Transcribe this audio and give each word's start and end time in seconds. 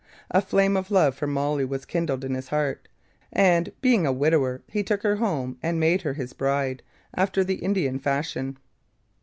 A 0.31 0.41
flame 0.41 0.75
of 0.75 0.89
love 0.89 1.13
for 1.13 1.27
Molly 1.27 1.63
was 1.63 1.85
kindled 1.85 2.25
in 2.25 2.33
his 2.33 2.47
heart, 2.47 2.87
and, 3.31 3.71
being 3.81 4.07
a 4.07 4.11
widower, 4.11 4.63
he 4.67 4.81
took 4.81 5.03
her 5.03 5.17
home 5.17 5.59
and 5.61 5.79
made 5.79 6.01
her 6.01 6.15
his 6.15 6.33
bride 6.33 6.81
after 7.13 7.43
the 7.43 7.59
Indian 7.63 7.99
fashion. 7.99 8.57